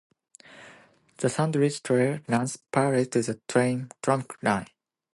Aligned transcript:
The 1.17 1.29
Sandridge 1.29 1.83
Trail 1.83 2.21
runs 2.27 2.57
parallel 2.57 3.05
to 3.05 3.21
the 3.21 3.39
tram 3.47 3.89
line. 4.41 4.65